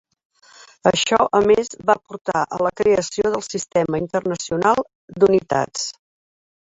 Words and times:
Això 0.91 1.19
a 1.39 1.41
més 1.51 1.69
va 1.89 1.95
portar 2.11 2.41
a 2.57 2.59
la 2.67 2.73
creació 2.81 3.35
del 3.37 3.45
Sistema 3.51 4.01
Internacional 4.07 4.83
d'Unitats. 5.21 5.85